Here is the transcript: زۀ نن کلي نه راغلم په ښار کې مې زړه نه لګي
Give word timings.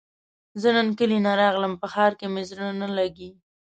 زۀ 0.61 0.69
نن 0.75 0.87
کلي 0.99 1.17
نه 1.25 1.31
راغلم 1.41 1.73
په 1.81 1.87
ښار 1.93 2.11
کې 2.19 2.27
مې 2.33 2.43
زړه 2.49 2.67
نه 2.81 2.87
لګي 2.97 3.29